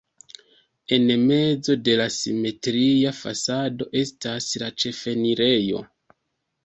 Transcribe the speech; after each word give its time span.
En 0.95 1.03
mezo 1.31 1.75
de 1.89 1.93
la 1.99 2.07
simetria 2.15 3.13
fasado 3.21 3.89
estas 4.03 4.49
la 4.65 4.71
ĉefenirejo. 4.85 5.85